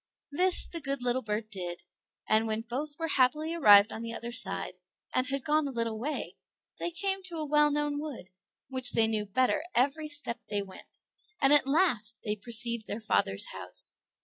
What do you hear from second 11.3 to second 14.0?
and at last they perceived their father's house.